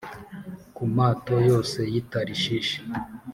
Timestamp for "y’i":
1.93-2.01